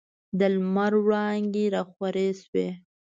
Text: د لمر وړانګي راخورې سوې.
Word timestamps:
د 0.39 0.41
لمر 0.55 0.93
وړانګي 1.05 1.65
راخورې 1.75 2.27
سوې. 2.41 2.67